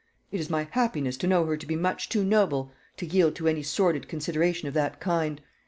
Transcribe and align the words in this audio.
It 0.31 0.39
is 0.39 0.49
my 0.49 0.67
happiness 0.71 1.15
to 1.17 1.27
know 1.27 1.45
her 1.45 1.55
to 1.55 1.67
be 1.67 1.75
much 1.75 2.09
too 2.09 2.23
noble 2.23 2.71
to 2.97 3.05
yield 3.05 3.35
to 3.35 3.47
any 3.47 3.61
sordid 3.61 4.07
consideration 4.07 4.67
of 4.67 4.73
that 4.73 4.99
kind. 4.99 5.39